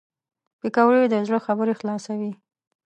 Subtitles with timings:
[0.59, 2.31] پکورې د زړه خبرې خلاصوي